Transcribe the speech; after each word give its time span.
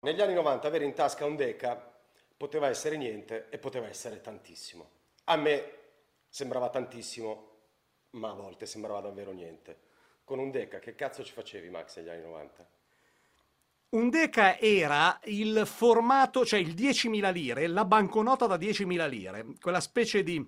negli 0.00 0.20
anni 0.20 0.34
90 0.34 0.66
avere 0.66 0.84
in 0.84 0.94
tasca 0.94 1.24
un 1.24 1.36
Deca 1.36 1.96
poteva 2.36 2.68
essere 2.68 2.96
niente 2.96 3.48
e 3.50 3.58
poteva 3.58 3.88
essere 3.88 4.20
tantissimo. 4.20 4.90
A 5.24 5.36
me 5.36 5.72
sembrava 6.28 6.70
tantissimo, 6.70 7.50
ma 8.10 8.30
a 8.30 8.34
volte 8.34 8.66
sembrava 8.66 9.00
davvero 9.00 9.32
niente. 9.32 9.86
Con 10.24 10.38
un 10.38 10.50
Deca 10.50 10.78
che 10.78 10.94
cazzo 10.94 11.24
ci 11.24 11.32
facevi 11.32 11.68
Max 11.70 11.96
negli 11.96 12.10
anni 12.10 12.22
90? 12.22 12.68
Un 13.90 14.10
Deca 14.10 14.58
era 14.58 15.18
il 15.24 15.62
formato, 15.64 16.44
cioè 16.44 16.60
il 16.60 16.74
10.000 16.74 17.32
lire, 17.32 17.66
la 17.66 17.84
banconota 17.86 18.46
da 18.46 18.56
10.000 18.56 19.08
lire, 19.08 19.46
quella 19.60 19.80
specie 19.80 20.22
di 20.22 20.46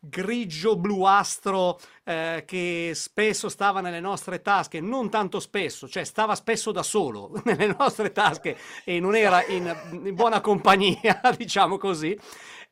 grigio 0.00 0.76
bluastro 0.76 1.78
eh, 2.04 2.44
che 2.46 2.92
spesso 2.94 3.48
stava 3.48 3.80
nelle 3.80 4.00
nostre 4.00 4.40
tasche, 4.40 4.80
non 4.80 5.10
tanto 5.10 5.40
spesso, 5.40 5.88
cioè 5.88 6.04
stava 6.04 6.34
spesso 6.34 6.72
da 6.72 6.82
solo 6.82 7.32
nelle 7.44 7.74
nostre 7.76 8.12
tasche 8.12 8.56
e 8.84 9.00
non 9.00 9.16
era 9.16 9.44
in, 9.46 10.00
in 10.04 10.14
buona 10.14 10.40
compagnia, 10.40 11.20
diciamo 11.36 11.76
così, 11.78 12.18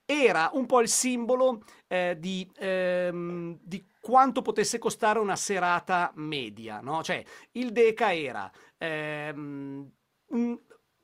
era 0.04 0.50
un 0.52 0.66
po' 0.66 0.80
il 0.80 0.88
simbolo 0.88 1.64
eh, 1.88 2.16
di, 2.18 2.48
ehm, 2.58 3.58
di, 3.60 3.84
quanto 4.00 4.40
potesse 4.40 4.78
costare 4.78 5.18
una 5.18 5.34
serata 5.34 6.12
media, 6.14 6.80
no? 6.80 7.02
Cioè 7.02 7.24
il 7.52 7.72
Deca 7.72 8.14
era, 8.14 8.48
ehm, 8.78 9.90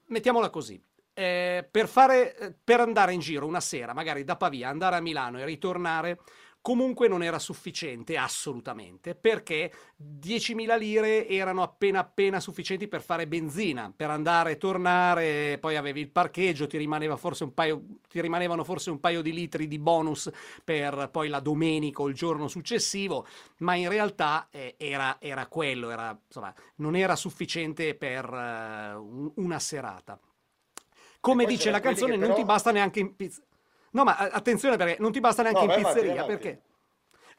mettiamola 0.07 0.51
così, 0.51 0.81
eh, 1.23 1.69
per, 1.71 1.89
fare, 1.89 2.37
eh, 2.37 2.55
per 2.63 2.81
andare 2.81 3.13
in 3.13 3.21
giro 3.21 3.47
una 3.47 3.61
sera, 3.61 3.95
magari 3.95 4.25
da 4.25 4.37
Pavia, 4.37 4.69
andare 4.69 4.97
a 4.97 5.01
Milano 5.01 5.39
e 5.39 5.45
ritornare, 5.45 6.19
comunque 6.63 7.09
non 7.09 7.25
era 7.25 7.41
sufficiente 7.41 8.17
assolutamente 8.17 9.17
perché 9.17 9.73
10.000 10.01 10.79
lire 10.79 11.29
erano 11.29 11.63
appena 11.63 11.99
appena 11.99 12.39
sufficienti 12.39 12.87
per 12.87 13.03
fare 13.03 13.27
benzina 13.27 13.93
per 13.95 14.11
andare 14.11 14.53
e 14.53 14.57
tornare 14.59 15.59
poi 15.61 15.75
avevi 15.75 16.01
il 16.01 16.11
parcheggio 16.11 16.69
ti, 16.69 16.79
rimaneva 16.79 17.17
forse 17.17 17.43
un 17.43 17.53
paio, 17.53 17.83
ti 18.09 18.21
rimanevano 18.21 18.63
forse 18.63 18.91
un 18.91 19.01
paio 19.01 19.23
di 19.23 19.33
litri 19.33 19.67
di 19.67 19.81
bonus 19.81 20.31
per 20.63 21.09
poi 21.11 21.29
la 21.29 21.41
domenica 21.41 22.03
o 22.03 22.09
il 22.09 22.15
giorno 22.15 22.47
successivo 22.47 23.27
ma 23.59 23.75
in 23.75 23.89
realtà 23.89 24.47
eh, 24.53 24.77
era, 24.79 25.17
era, 25.19 25.49
quello 25.49 25.91
era, 25.91 26.17
insomma, 26.25 26.55
non 26.77 26.95
era 26.95 27.17
sufficiente 27.17 27.97
per 27.97 28.31
uh, 28.33 29.33
una 29.35 29.59
serata 29.59 30.17
come 31.23 31.45
dice 31.45 31.71
la 31.71 31.79
canzone, 31.79 32.17
però... 32.17 32.27
non 32.27 32.37
ti 32.37 32.45
basta 32.45 32.73
neanche 32.73 32.99
in 32.99 33.15
pizzeria. 33.15 33.49
No, 33.93 34.03
ma 34.03 34.17
attenzione 34.17 34.77
perché 34.77 34.97
non 34.99 35.13
ti 35.13 35.21
basta 35.21 35.43
neanche 35.43 35.65
no, 35.65 35.73
in 35.73 35.83
pizzeria, 35.83 36.25
perché... 36.25 36.49
Eh, 36.49 36.61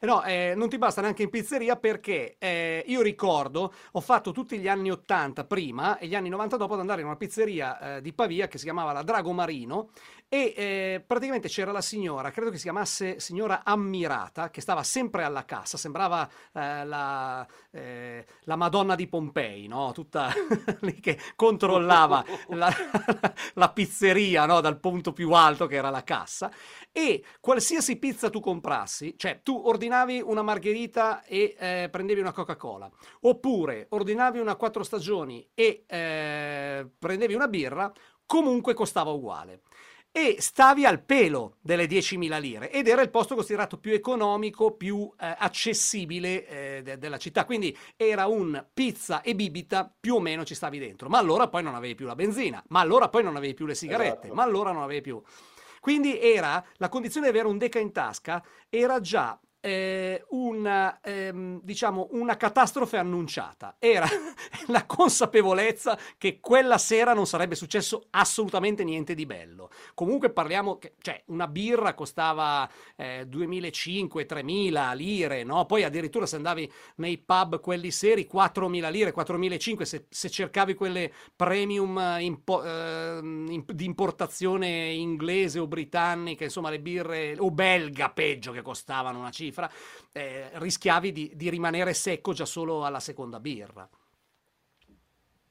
no, 0.00 0.22
eh, 0.24 0.54
non 0.56 0.68
ti 0.68 0.78
basta 0.78 1.00
neanche 1.00 1.22
in 1.22 1.30
pizzeria 1.30 1.76
perché 1.76 2.36
eh, 2.38 2.84
io 2.86 3.02
ricordo, 3.02 3.72
ho 3.92 4.00
fatto 4.00 4.32
tutti 4.32 4.58
gli 4.58 4.68
anni 4.68 4.90
80 4.90 5.44
prima 5.44 5.98
e 5.98 6.06
gli 6.06 6.14
anni 6.14 6.28
90 6.28 6.56
dopo 6.56 6.74
ad 6.74 6.80
andare 6.80 7.00
in 7.00 7.06
una 7.06 7.16
pizzeria 7.16 7.96
eh, 7.96 8.00
di 8.00 8.12
Pavia 8.12 8.48
che 8.48 8.58
si 8.58 8.64
chiamava 8.64 8.92
la 8.92 9.02
Drago 9.02 9.32
Marino 9.32 9.90
e 10.28 10.52
eh, 10.56 11.04
praticamente 11.06 11.48
c'era 11.48 11.70
la 11.70 11.80
signora, 11.80 12.30
credo 12.32 12.50
che 12.50 12.56
si 12.56 12.64
chiamasse 12.64 13.20
signora 13.20 13.62
Ammirata, 13.64 14.50
che 14.50 14.60
stava 14.60 14.82
sempre 14.82 15.22
alla 15.22 15.44
cassa, 15.44 15.76
sembrava 15.76 16.28
eh, 16.52 16.84
la, 16.84 17.46
la, 17.70 18.56
Madonna 18.56 18.96
di 18.96 19.06
Pompei, 19.06 19.68
no? 19.68 19.92
tutta 19.92 20.32
lì 20.80 20.98
che 20.98 21.18
controllava 21.36 22.24
la, 22.50 22.72
la 23.54 23.70
pizzeria 23.70 24.44
no? 24.46 24.60
dal 24.60 24.80
punto 24.80 25.12
più 25.12 25.30
alto 25.32 25.66
che 25.66 25.76
era 25.76 25.90
la 25.90 26.02
cassa 26.02 26.50
e 26.90 27.22
qualsiasi 27.40 27.96
pizza 27.96 28.28
tu 28.28 28.40
comprassi, 28.40 29.14
cioè 29.16 29.40
tu 29.42 29.60
ordinavi 29.64 29.83
una 29.88 30.42
margherita 30.42 31.24
e 31.24 31.54
eh, 31.58 31.88
prendevi 31.90 32.20
una 32.20 32.32
Coca-Cola, 32.32 32.90
oppure 33.20 33.86
ordinavi 33.90 34.38
una 34.38 34.56
quattro 34.56 34.82
stagioni 34.82 35.46
e 35.54 35.84
eh, 35.86 36.86
prendevi 36.98 37.34
una 37.34 37.48
birra, 37.48 37.92
comunque 38.26 38.74
costava 38.74 39.10
uguale 39.10 39.62
e 40.16 40.36
stavi 40.38 40.86
al 40.86 41.02
pelo 41.02 41.56
delle 41.60 41.86
10.000 41.86 42.38
lire 42.40 42.70
ed 42.70 42.86
era 42.86 43.02
il 43.02 43.10
posto 43.10 43.34
considerato 43.34 43.78
più 43.78 43.92
economico, 43.92 44.76
più 44.76 45.12
eh, 45.18 45.34
accessibile 45.36 46.46
eh, 46.46 46.82
de- 46.84 46.98
della 46.98 47.18
città. 47.18 47.44
Quindi 47.44 47.76
era 47.96 48.28
un 48.28 48.64
pizza 48.72 49.22
e 49.22 49.34
bibita, 49.34 49.92
più 49.98 50.14
o 50.14 50.20
meno 50.20 50.44
ci 50.44 50.54
stavi 50.54 50.78
dentro. 50.78 51.08
Ma 51.08 51.18
allora 51.18 51.48
poi 51.48 51.64
non 51.64 51.74
avevi 51.74 51.96
più 51.96 52.06
la 52.06 52.14
benzina, 52.14 52.62
ma 52.68 52.78
allora 52.78 53.08
poi 53.08 53.24
non 53.24 53.34
avevi 53.34 53.54
più 53.54 53.66
le 53.66 53.74
sigarette, 53.74 54.26
esatto. 54.26 54.34
ma 54.34 54.44
allora 54.44 54.70
non 54.70 54.82
avevi 54.84 55.00
più... 55.00 55.20
Quindi 55.80 56.18
era 56.20 56.64
la 56.76 56.88
condizione 56.88 57.26
di 57.26 57.32
avere 57.32 57.48
un 57.48 57.58
deca 57.58 57.80
in 57.80 57.90
tasca 57.90 58.42
era 58.70 59.00
già 59.00 59.36
eh, 59.64 60.22
una, 60.28 61.00
ehm, 61.00 61.60
diciamo, 61.62 62.08
una 62.10 62.36
catastrofe 62.36 62.98
annunciata. 62.98 63.76
Era 63.78 64.06
la 64.68 64.84
consapevolezza 64.84 65.98
che 66.18 66.38
quella 66.38 66.76
sera 66.76 67.14
non 67.14 67.26
sarebbe 67.26 67.54
successo 67.54 68.08
assolutamente 68.10 68.84
niente 68.84 69.14
di 69.14 69.24
bello. 69.24 69.70
Comunque 69.94 70.30
parliamo, 70.30 70.76
che, 70.76 70.96
cioè 71.00 71.22
una 71.28 71.48
birra 71.48 71.94
costava 71.94 72.68
eh, 72.94 73.26
2.500-3.000 73.26 74.94
lire, 74.94 75.44
no? 75.44 75.64
poi 75.64 75.82
addirittura 75.82 76.26
se 76.26 76.36
andavi 76.36 76.70
nei 76.96 77.16
pub 77.16 77.58
quelli 77.60 77.90
seri 77.90 78.28
4.000 78.30 78.90
lire, 78.90 79.14
4.500 79.14 79.82
se, 79.82 80.06
se 80.10 80.28
cercavi 80.28 80.74
quelle 80.74 81.10
premium 81.34 82.16
impo- 82.18 82.62
eh, 82.62 83.20
di 83.22 83.84
importazione 83.86 84.90
inglese 84.92 85.58
o 85.58 85.66
britannica, 85.66 86.44
insomma 86.44 86.68
le 86.68 86.80
birre, 86.80 87.34
o 87.38 87.50
belga 87.50 88.10
peggio 88.10 88.52
che 88.52 88.60
costavano 88.60 89.18
una 89.20 89.30
cifra 89.30 89.53
cifra, 89.54 89.70
eh, 90.12 90.50
rischiavi 90.54 91.12
di, 91.12 91.32
di 91.34 91.48
rimanere 91.48 91.94
secco 91.94 92.32
già 92.32 92.44
solo 92.44 92.84
alla 92.84 93.00
seconda 93.00 93.38
birra. 93.38 93.88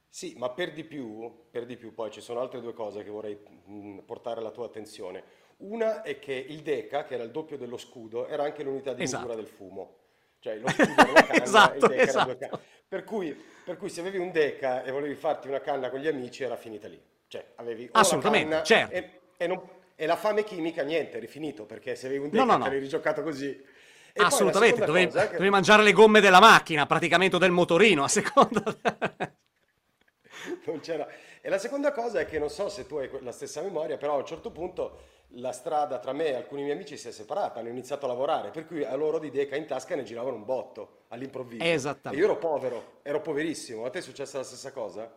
Sì, 0.10 0.36
ma 0.38 0.50
per 0.52 0.74
di, 0.74 0.84
più, 0.84 1.48
per 1.50 1.66
di 1.66 1.76
più, 1.76 1.94
poi 1.94 2.12
ci 2.12 2.22
sono 2.22 2.40
altre 2.40 2.62
due 2.62 2.74
cose 2.74 3.04
che 3.04 3.10
vorrei 3.10 3.36
mh, 3.36 4.00
portare 4.00 4.42
alla 4.42 4.52
tua 4.52 4.66
attenzione. 4.66 5.42
Una 5.58 6.04
è 6.04 6.20
che 6.20 6.34
il 6.34 6.62
Deca, 6.62 7.06
che 7.06 7.16
era 7.16 7.24
il 7.24 7.32
doppio 7.32 7.58
dello 7.58 7.78
scudo, 7.78 8.28
era 8.28 8.44
anche 8.44 8.62
l'unità 8.62 8.94
di 8.94 9.04
esatto. 9.04 9.24
misura 9.24 9.42
del 9.42 9.52
fumo. 9.52 9.98
Cioè 10.40 10.58
lo 10.58 10.68
scudo 10.68 11.02
era 11.02 11.10
una 11.10 11.26
canna, 11.26 11.44
esatto, 11.44 11.86
il 11.86 11.92
Deca 11.92 12.02
esatto. 12.04 12.18
era 12.18 12.26
due 12.26 12.38
canne. 12.38 12.64
Per 12.88 13.04
cui, 13.06 13.44
per 13.66 13.78
cui, 13.78 13.90
se 13.90 14.02
avevi 14.02 14.18
un 14.20 14.32
Deca 14.32 14.84
e 14.84 14.92
volevi 14.92 15.16
farti 15.16 15.48
una 15.48 15.62
canna 15.62 15.90
con 15.90 16.00
gli 16.00 16.08
amici 16.08 16.44
era 16.44 16.58
finita 16.58 16.88
lì. 16.88 17.02
Cioè 17.28 17.54
avevi 17.56 17.90
Assolutamente, 17.92 18.62
certo. 18.64 18.94
E, 18.94 19.20
e, 19.36 19.48
non, 19.48 19.68
e, 19.96 20.06
la 20.06 20.16
fame 20.16 20.44
chimica 20.44 20.84
niente, 20.84 21.18
eri 21.18 21.26
finito, 21.26 21.66
perché 21.66 21.96
se 21.96 22.06
avevi 22.06 22.24
un 22.26 22.30
Deca 22.30 22.44
no, 22.44 22.52
no, 22.52 22.58
no. 22.58 22.68
l'hai 22.68 22.78
rigiocato 22.78 23.24
così 23.24 23.60
e 24.14 24.22
Assolutamente, 24.22 24.86
dovevi, 24.86 25.12
che... 25.12 25.28
dovevi, 25.32 25.50
mangiare 25.50 25.82
le 25.82 25.92
gomme 25.92 26.22
della 26.22 26.40
macchina, 26.40 26.86
praticamente 26.86 27.40
del 27.40 27.52
motorino, 27.52 28.04
a 28.04 28.08
seconda... 28.08 28.64
non 30.66 30.80
c'era... 30.82 31.08
E 31.42 31.50
la 31.50 31.58
seconda 31.58 31.92
cosa 31.92 32.20
è 32.20 32.26
che 32.26 32.40
non 32.40 32.50
so 32.50 32.70
se 32.70 32.86
tu 32.86 32.96
hai 32.98 33.10
la 33.22 33.32
stessa 33.32 33.62
memoria, 33.62 33.98
però 33.98 34.14
a 34.14 34.18
un 34.20 34.26
certo 34.26 34.52
punto 34.52 35.00
la 35.38 35.52
strada 35.52 36.00
tra 36.00 36.14
me 36.14 36.28
e 36.28 36.36
alcuni 36.36 36.62
miei 36.62 36.76
amici 36.76 36.96
si 36.96 37.08
è 37.08 37.12
separata, 37.12 37.60
hanno 37.60 37.70
iniziato 37.70 38.06
a 38.06 38.10
lavorare, 38.10 38.52
per 38.52 38.66
cui 38.66 38.84
a 38.84 38.96
loro 38.96 39.20
di 39.20 39.32
Deca 39.32 39.56
in 39.56 39.66
tasca 39.66 39.96
ne 39.96 40.04
giravano 40.04 40.36
un 40.36 40.46
botto 40.46 41.06
all'improvviso. 41.10 41.64
Esattamente. 41.64 42.24
E 42.24 42.26
io 42.26 42.32
ero 42.32 42.40
povero, 42.40 43.00
ero 43.02 43.20
poverissimo. 43.20 43.84
A 43.84 43.90
te 43.90 44.00
è 44.00 44.02
successa 44.02 44.38
la 44.38 44.44
stessa 44.44 44.72
cosa? 44.72 45.12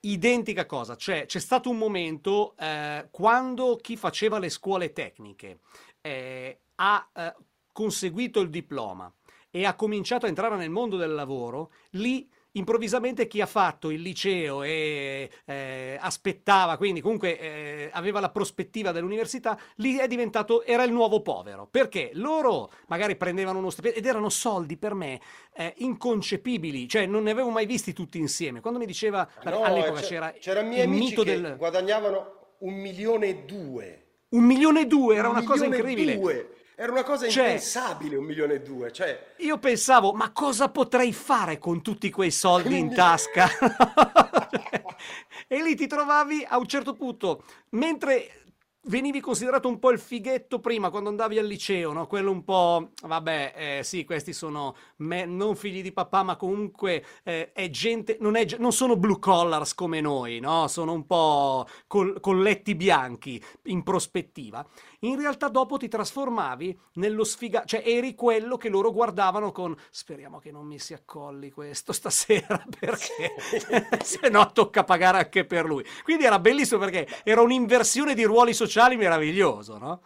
Identica 0.00 0.66
cosa, 0.66 0.96
cioè 0.96 1.26
c'è 1.26 1.38
stato 1.38 1.70
un 1.70 1.78
momento 1.78 2.54
eh, 2.58 3.08
quando 3.10 3.76
chi 3.76 3.96
faceva 3.96 4.38
le 4.38 4.48
scuole 4.48 4.92
tecniche 4.92 5.60
eh, 6.00 6.58
ha 6.76 7.08
eh, 7.14 7.34
conseguito 7.72 8.40
il 8.40 8.50
diploma 8.50 9.12
e 9.50 9.64
ha 9.64 9.74
cominciato 9.74 10.26
a 10.26 10.28
entrare 10.28 10.56
nel 10.56 10.70
mondo 10.70 10.96
del 10.96 11.12
lavoro, 11.12 11.72
lì 11.90 12.28
improvvisamente 12.52 13.28
chi 13.28 13.40
ha 13.40 13.46
fatto 13.46 13.90
il 13.90 14.00
liceo 14.00 14.62
e 14.62 15.30
eh, 15.44 15.96
aspettava, 16.00 16.76
quindi 16.76 17.00
comunque 17.00 17.38
eh, 17.38 17.90
aveva 17.92 18.18
la 18.18 18.30
prospettiva 18.30 18.90
dell'università, 18.90 19.58
lì 19.76 19.96
è 19.98 20.08
diventato, 20.08 20.64
era 20.64 20.82
il 20.82 20.92
nuovo 20.92 21.22
povero, 21.22 21.68
perché 21.70 22.10
loro 22.14 22.70
magari 22.88 23.16
prendevano 23.16 23.58
uno 23.58 23.70
stipendio 23.70 24.00
ed 24.00 24.06
erano 24.06 24.28
soldi 24.28 24.76
per 24.76 24.94
me 24.94 25.20
eh, 25.54 25.74
inconcepibili, 25.78 26.88
cioè 26.88 27.06
non 27.06 27.24
ne 27.24 27.30
avevo 27.30 27.50
mai 27.50 27.66
visti 27.66 27.92
tutti 27.92 28.18
insieme. 28.18 28.60
Quando 28.60 28.80
mi 28.80 28.86
diceva, 28.86 29.28
no, 29.44 29.62
all'epoca 29.62 30.00
c'era, 30.00 30.32
c'era 30.32 30.60
il 30.60 30.88
mito 30.88 31.22
del... 31.22 31.54
guadagnavano 31.56 32.56
un 32.60 32.74
milione 32.74 33.28
e 33.28 33.44
due. 33.44 34.04
Un 34.30 34.44
milione 34.44 34.82
e 34.82 34.86
due, 34.86 35.16
era 35.16 35.28
un 35.28 35.36
una 35.36 35.44
cosa 35.44 35.64
incredibile. 35.64 36.18
Due. 36.18 36.54
Era 36.80 36.92
una 36.92 37.02
cosa 37.02 37.28
cioè, 37.28 37.44
impensabile, 37.44 38.16
un 38.16 38.24
milione 38.24 38.54
e 38.54 38.62
due. 38.62 38.90
Cioè... 38.90 39.34
Io 39.40 39.58
pensavo, 39.58 40.14
ma 40.14 40.30
cosa 40.32 40.70
potrei 40.70 41.12
fare 41.12 41.58
con 41.58 41.82
tutti 41.82 42.08
quei 42.08 42.30
soldi 42.30 42.78
in 42.78 42.94
tasca? 42.94 43.50
e 45.46 45.62
lì 45.62 45.76
ti 45.76 45.86
trovavi 45.86 46.42
a 46.48 46.56
un 46.56 46.66
certo 46.66 46.94
punto, 46.94 47.44
mentre 47.72 48.44
venivi 48.84 49.20
considerato 49.20 49.68
un 49.68 49.78
po' 49.78 49.90
il 49.90 49.98
fighetto 49.98 50.58
prima 50.58 50.90
quando 50.90 51.10
andavi 51.10 51.38
al 51.38 51.46
liceo, 51.46 51.92
no? 51.92 52.06
Quello 52.06 52.30
un 52.30 52.44
po', 52.44 52.90
vabbè, 53.02 53.52
eh, 53.54 53.84
sì, 53.84 54.04
questi 54.04 54.32
sono 54.32 54.74
me, 54.96 55.26
non 55.26 55.54
figli 55.56 55.82
di 55.82 55.92
papà, 55.92 56.22
ma 56.22 56.36
comunque 56.36 57.04
eh, 57.22 57.52
è 57.52 57.68
gente, 57.68 58.16
non, 58.20 58.36
è, 58.36 58.46
non, 58.58 58.72
sono 58.72 58.96
blue 58.96 59.18
collars 59.18 59.74
come 59.74 60.00
noi, 60.00 60.40
no? 60.40 60.66
Sono 60.68 60.92
un 60.92 61.04
po' 61.04 61.66
col, 61.86 62.20
colletti 62.20 62.74
bianchi 62.74 63.42
in 63.64 63.82
prospettiva. 63.82 64.66
In 65.00 65.18
realtà 65.18 65.48
dopo 65.48 65.76
ti 65.76 65.88
trasformavi 65.88 66.78
nello 66.94 67.24
sfigato, 67.24 67.66
cioè 67.66 67.82
eri 67.84 68.14
quello 68.14 68.56
che 68.56 68.68
loro 68.68 68.92
guardavano 68.92 69.50
con 69.52 69.74
speriamo 69.90 70.38
che 70.38 70.50
non 70.50 70.66
mi 70.66 70.78
si 70.78 70.92
accolli 70.92 71.50
questo 71.50 71.92
stasera 71.92 72.62
perché 72.78 73.34
se 74.04 74.28
no 74.28 74.50
tocca 74.52 74.84
pagare 74.84 75.18
anche 75.18 75.44
per 75.44 75.64
lui. 75.64 75.84
Quindi 76.02 76.24
era 76.24 76.38
bellissimo 76.38 76.80
perché 76.80 77.06
era 77.24 77.40
un'inversione 77.40 78.14
di 78.14 78.24
ruoli 78.24 78.52
sociali 78.52 78.69
sociali 78.70 78.96
meraviglioso, 78.96 79.78
no? 79.78 80.00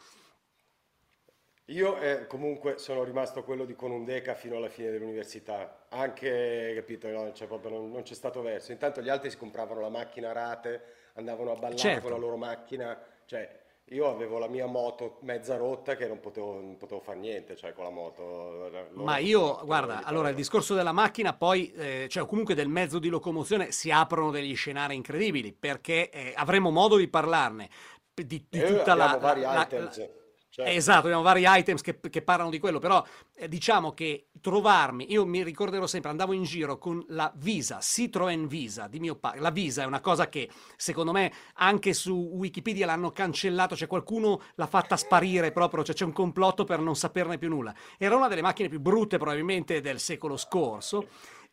Io 1.69 1.99
eh, 1.99 2.27
comunque 2.27 2.79
sono 2.79 3.05
rimasto 3.05 3.43
quello 3.43 3.65
di 3.65 3.75
Conundeca 3.75 4.35
fino 4.35 4.57
alla 4.57 4.69
fine 4.69 4.91
dell'università, 4.91 5.87
anche, 5.91 6.73
capito, 6.75 7.09
no? 7.09 7.33
cioè, 7.33 7.49
non, 7.49 7.91
non, 7.91 8.03
c'è 8.03 8.15
stato 8.15 8.43
verso. 8.43 8.73
Intanto 8.73 9.01
gli 9.01 9.09
altri 9.09 9.31
si 9.31 9.39
compravano 9.39 9.81
la 9.81 9.89
macchina 9.89 10.31
a 10.31 10.33
rate, 10.33 10.83
andavano 11.15 11.53
a 11.53 11.55
ballare 11.55 11.77
certo. 11.77 12.03
con 12.03 12.11
la 12.11 12.19
loro 12.19 12.37
macchina, 12.37 12.99
cioè 13.25 13.63
io 13.89 14.09
avevo 14.09 14.39
la 14.39 14.49
mia 14.49 14.65
moto 14.65 15.19
mezza 15.23 15.57
rotta 15.57 15.95
che 15.95 16.07
non 16.07 16.19
potevo, 16.19 16.55
non 16.55 16.79
potevo 16.79 17.01
fare 17.01 17.19
niente, 17.19 17.55
cioè 17.55 17.75
con 17.75 17.85
la 17.85 17.91
moto. 17.91 18.71
Ma 18.95 19.19
io, 19.19 19.61
guarda, 19.65 20.05
allora 20.05 20.31
il 20.31 20.35
discorso 20.35 20.75
della 20.75 20.93
macchina 20.93 21.35
poi, 21.35 21.71
eh, 21.73 22.07
cioè 22.09 22.27
comunque 22.27 22.55
del 22.55 22.69
mezzo 22.69 22.99
di 22.99 23.09
locomozione, 23.09 23.73
si 23.73 23.91
aprono 23.91 24.31
degli 24.31 24.57
scenari 24.57 24.95
incredibili, 24.95 25.53
perché 25.53 26.09
eh, 26.09 26.33
avremo 26.35 26.71
modo 26.71 26.97
di 26.97 27.09
parlarne 27.09 27.69
di, 28.15 28.47
di 28.49 28.65
tutta 28.65 28.95
la, 28.95 29.19
vari 29.21 29.41
la, 29.41 29.63
items. 29.63 29.99
La, 29.99 30.09
certo. 30.55 30.71
Esatto, 30.71 31.07
abbiamo 31.07 31.23
vari 31.23 31.45
items 31.47 31.81
che, 31.83 31.99
che 31.99 32.23
parlano 32.23 32.51
di 32.51 32.61
quello, 32.61 32.79
però 32.79 33.05
eh, 33.35 33.49
diciamo 33.49 33.93
che 33.93 34.29
trovarmi, 34.41 35.11
io 35.11 35.27
mi 35.27 35.43
ricorderò 35.43 35.87
sempre, 35.87 36.11
andavo 36.11 36.33
in 36.33 36.45
giro 36.45 36.79
con 36.79 37.05
la 37.09 37.33
Visa, 37.35 37.81
Citroen 37.81 38.47
Visa 38.47 38.87
di 38.87 39.01
mio 39.01 39.17
padre. 39.17 39.41
La 39.41 39.51
Visa 39.51 39.83
è 39.83 39.87
una 39.87 40.01
cosa 40.01 40.29
che 40.29 40.49
secondo 40.77 41.11
me 41.11 41.33
anche 41.55 41.93
su 41.93 42.15
Wikipedia 42.35 42.87
l'hanno 42.87 43.11
cancellato, 43.11 43.75
cioè 43.75 43.89
qualcuno 43.89 44.41
l'ha 44.55 44.67
fatta 44.67 44.97
sparire 44.97 45.51
proprio, 45.51 45.83
cioè 45.83 45.95
c'è 45.95 46.05
un 46.05 46.13
complotto 46.13 46.63
per 46.63 46.79
non 46.79 46.95
saperne 46.95 47.37
più 47.37 47.49
nulla. 47.49 47.75
Era 47.99 48.15
una 48.15 48.29
delle 48.29 48.43
macchine 48.43 48.69
più 48.69 48.81
brutte 48.81 49.19
probabilmente 49.19 49.81
del 49.81 49.99
secolo 49.99 50.37
scorso 50.37 51.09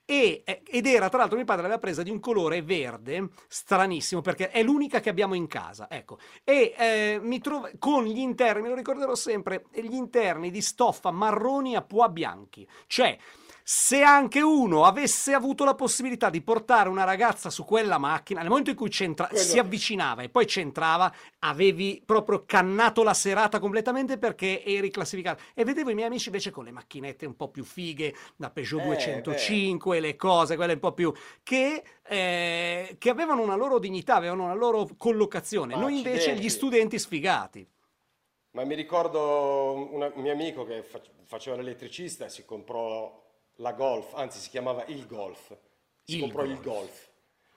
e, 0.06 0.42
eh, 0.46 0.62
ed 0.66 0.86
era, 0.86 1.10
tra 1.10 1.20
l'altro, 1.20 1.38
mio 1.38 1.46
padre 1.46 1.64
l'aveva 1.64 1.80
presa 1.80 2.04
di 2.04 2.10
un 2.10 2.20
colore 2.20 2.62
verde, 2.62 3.30
stranissimo, 3.48 4.22
perché 4.22 4.50
è 4.50 4.64
l'unica 4.64 5.00
che 5.00 5.10
abbiamo 5.10 5.34
in 5.36 5.48
casa, 5.48 5.90
ecco. 5.90 6.18
E 6.44 6.74
eh, 6.78 7.20
mi 7.22 7.40
trovo 7.40 7.70
con 7.80 8.04
gli 8.04 8.20
interni, 8.20 8.62
me 8.62 8.70
lo 8.70 8.76
ricorderò 8.76 9.16
sempre, 9.16 9.66
gli 9.74 9.94
interni 9.94 10.52
di 10.52 10.62
stoffa 10.62 11.12
marroni 11.12 11.76
a 11.76 11.82
pois 11.82 12.12
bianchi. 12.12 12.68
Cioè, 12.88 13.18
se 13.64 14.02
anche 14.02 14.42
uno 14.42 14.86
avesse 14.86 15.34
avuto 15.34 15.64
la 15.64 15.76
possibilità 15.76 16.30
di 16.30 16.42
portare 16.42 16.90
una 16.90 17.04
ragazza 17.04 17.50
su 17.50 17.64
quella 17.64 17.98
macchina, 17.98 18.42
nel 18.42 18.50
momento 18.50 18.70
in 18.70 18.76
cui 18.76 18.92
si 18.92 19.60
avvicinava 19.60 20.22
e 20.24 20.30
poi 20.30 20.46
c'entrava, 20.46 21.14
avevi 21.40 22.02
proprio 22.06 22.44
cannato 22.46 23.04
la 23.04 23.14
serata 23.14 23.60
completamente 23.60 24.18
perché 24.18 24.64
eri 24.64 24.90
classificato. 24.90 25.44
E 25.54 25.64
vedevo 25.64 25.90
i 25.90 25.94
miei 25.94 26.08
amici 26.08 26.28
invece 26.28 26.52
con 26.52 26.64
le 26.64 26.72
macchinette 26.72 27.26
un 27.26 27.36
po' 27.36 27.50
più 27.50 27.64
fighe, 27.64 28.14
da 28.36 28.50
Peugeot 28.50 28.82
eh, 28.82 28.86
205, 28.86 29.96
beh. 29.96 30.02
le 30.02 30.16
cose, 30.16 30.56
quelle 30.56 30.74
un 30.74 30.80
po' 30.80 30.94
più... 30.94 31.14
che, 31.44 31.84
eh, 32.04 32.96
che 32.98 33.10
avevano 33.10 33.42
una 33.42 33.56
loro 33.56 33.80
dignità, 33.80 34.16
avevano 34.16 34.46
una 34.46 34.56
loro 34.56 34.88
collocazione. 34.98 35.76
Noi 35.76 35.98
invece 35.98 36.36
gli 36.36 36.50
studenti 36.50 37.00
sfigati. 37.00 37.68
Ma 38.52 38.66
mi 38.66 38.76
ricordo 38.76 39.88
un 39.92 40.12
mio 40.16 40.32
amico 40.32 40.66
che 40.66 40.84
faceva 41.26 41.56
l'elettricista 41.56 42.26
e 42.26 42.30
si 42.30 42.44
comprò 42.44 43.22
la 43.62 43.74
Golf, 43.74 44.14
anzi 44.16 44.40
si 44.40 44.50
chiamava 44.50 44.84
il 44.88 45.08
Golf, 45.08 45.56
si 46.04 46.16
il 46.16 46.22
comprò 46.22 46.44
golf. 46.44 46.58
il 46.58 46.62
Golf 46.62 47.10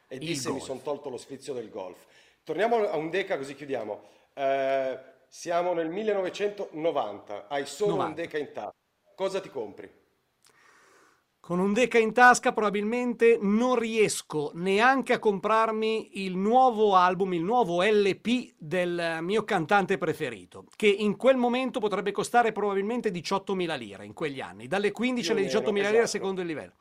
e 0.08 0.14
il 0.16 0.20
disse 0.20 0.48
golf. 0.48 0.60
mi 0.60 0.66
sono 0.66 0.80
tolto 0.80 1.08
lo 1.08 1.16
sfizio 1.16 1.54
del 1.54 1.70
Golf. 1.70 2.06
Torniamo 2.44 2.76
a 2.88 2.96
un 2.96 3.10
Deca 3.10 3.36
così 3.38 3.54
chiudiamo. 3.54 4.02
Eh, 4.34 4.98
siamo 5.28 5.72
nel 5.72 5.88
1990, 5.88 7.48
hai 7.48 7.66
solo 7.66 7.96
90. 7.96 8.08
un 8.08 8.14
Deca 8.14 8.38
in 8.38 8.52
tasca, 8.52 8.76
cosa 9.14 9.40
ti 9.40 9.48
compri? 9.48 9.90
Con 11.44 11.58
un 11.58 11.74
Deca 11.74 11.98
in 11.98 12.14
tasca 12.14 12.54
probabilmente 12.54 13.38
non 13.38 13.78
riesco 13.78 14.50
neanche 14.54 15.12
a 15.12 15.18
comprarmi 15.18 16.24
il 16.24 16.38
nuovo 16.38 16.94
album, 16.94 17.34
il 17.34 17.42
nuovo 17.42 17.82
LP 17.82 18.54
del 18.56 19.18
mio 19.20 19.44
cantante 19.44 19.98
preferito, 19.98 20.64
che 20.74 20.86
in 20.86 21.18
quel 21.18 21.36
momento 21.36 21.80
potrebbe 21.80 22.12
costare 22.12 22.52
probabilmente 22.52 23.10
18.000 23.10 23.76
lire 23.76 24.06
in 24.06 24.14
quegli 24.14 24.40
anni, 24.40 24.68
dalle 24.68 24.90
15 24.90 25.32
alle 25.32 25.42
18.000 25.42 25.72
lire 25.72 25.88
esatto. 25.88 26.06
secondo 26.06 26.40
il 26.40 26.46
livello. 26.46 26.72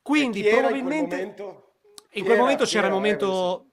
Quindi 0.00 0.44
probabilmente... 0.44 1.20
In 1.20 1.34
quel 1.34 1.44
momento, 1.44 1.72
in 2.12 2.24
quel 2.24 2.38
momento 2.38 2.64
c'era 2.64 2.86
il 2.86 2.92
momento... 2.94 3.66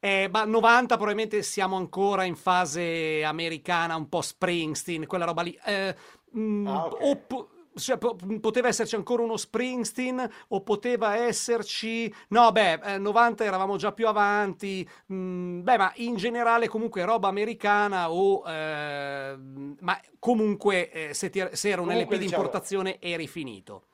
Eh, 0.00 0.30
90 0.32 0.94
probabilmente 0.94 1.42
siamo 1.42 1.76
ancora 1.76 2.24
in 2.24 2.36
fase 2.36 3.22
americana, 3.22 3.96
un 3.96 4.08
po' 4.08 4.22
Springsteen, 4.22 5.06
quella 5.06 5.26
roba 5.26 5.42
lì. 5.42 5.58
Eh, 5.62 5.94
mh, 6.30 6.40
mm, 6.40 6.66
ah, 6.66 6.86
okay. 6.86 7.10
opp- 7.10 7.56
cioè, 7.78 7.98
poteva 7.98 8.68
esserci 8.68 8.94
ancora 8.94 9.22
uno 9.22 9.36
Springsteen 9.36 10.28
o 10.48 10.62
poteva 10.62 11.16
esserci 11.16 12.12
no 12.28 12.52
beh 12.52 12.98
90 12.98 13.42
eh, 13.42 13.46
eravamo 13.46 13.76
già 13.76 13.92
più 13.92 14.06
avanti 14.08 14.88
mm, 15.12 15.62
beh 15.62 15.78
ma 15.78 15.92
in 15.96 16.16
generale 16.16 16.68
comunque 16.68 17.04
roba 17.04 17.28
americana 17.28 18.10
o 18.10 18.42
eh, 18.46 19.36
ma 19.80 20.00
comunque 20.18 20.90
eh, 20.90 21.14
se, 21.14 21.30
ti, 21.30 21.44
se, 21.52 21.68
era 21.68 21.80
un 21.80 21.88
comunque, 21.88 22.16
LP 22.16 22.20
diciamo... 22.20 22.42
di 22.42 22.46
importazione 22.46 23.00
eri 23.00 23.26
finito 23.26 23.84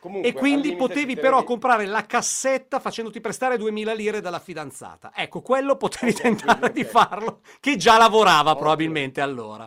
Comunque, 0.00 0.30
e 0.30 0.32
quindi 0.32 0.76
potevi 0.76 1.14
però 1.14 1.44
comprare 1.44 1.84
la 1.84 2.06
cassetta 2.06 2.80
facendoti 2.80 3.20
prestare 3.20 3.58
2000 3.58 3.92
lire 3.92 4.20
dalla 4.22 4.38
fidanzata. 4.38 5.12
Ecco, 5.14 5.42
quello 5.42 5.76
potevi 5.76 6.12
okay, 6.12 6.22
tentare 6.22 6.58
okay. 6.58 6.72
di 6.72 6.84
farlo, 6.84 7.40
che 7.60 7.76
già 7.76 7.98
lavorava 7.98 8.52
okay. 8.52 8.62
probabilmente 8.62 9.20
allora. 9.20 9.58